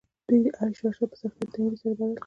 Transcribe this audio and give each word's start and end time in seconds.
د 0.27 0.29
دوی 0.29 0.47
عيش 0.57 0.77
عشرت 0.87 0.97
ئي 1.01 1.07
په 1.11 1.17
سختۍ 1.21 1.39
او 1.45 1.51
تنګۍ 1.53 1.75
سره 1.81 1.93
بدل 1.97 2.11
کړ 2.15 2.19